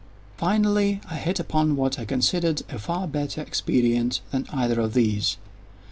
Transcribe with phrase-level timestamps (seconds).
[0.35, 5.37] Finally I hit upon what I considered a far better expedient than either of these.